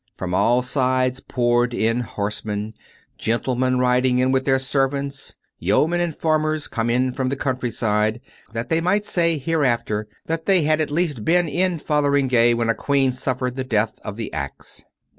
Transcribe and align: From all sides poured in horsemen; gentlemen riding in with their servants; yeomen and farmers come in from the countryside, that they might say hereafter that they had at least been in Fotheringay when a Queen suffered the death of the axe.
From 0.17 0.33
all 0.33 0.63
sides 0.63 1.19
poured 1.19 1.75
in 1.75 1.99
horsemen; 1.99 2.73
gentlemen 3.19 3.77
riding 3.77 4.17
in 4.17 4.31
with 4.31 4.45
their 4.45 4.57
servants; 4.57 5.37
yeomen 5.59 6.01
and 6.01 6.15
farmers 6.17 6.67
come 6.67 6.89
in 6.89 7.13
from 7.13 7.29
the 7.29 7.35
countryside, 7.35 8.19
that 8.51 8.69
they 8.69 8.81
might 8.81 9.05
say 9.05 9.37
hereafter 9.37 10.07
that 10.25 10.47
they 10.47 10.63
had 10.63 10.81
at 10.81 10.89
least 10.89 11.23
been 11.23 11.47
in 11.47 11.77
Fotheringay 11.77 12.55
when 12.55 12.67
a 12.69 12.73
Queen 12.73 13.11
suffered 13.11 13.55
the 13.55 13.63
death 13.63 13.93
of 14.03 14.15
the 14.17 14.33
axe. 14.33 14.85